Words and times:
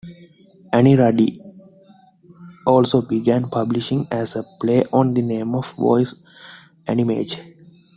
AniRadi 0.73 1.37
also 2.65 3.03
began 3.03 3.47
publishing 3.51 4.07
as 4.09 4.35
a 4.35 4.41
play 4.59 4.83
on 4.91 5.13
the 5.13 5.21
name 5.21 5.53
of 5.53 5.75
"Voice 5.77 6.25
Animage". 6.87 7.37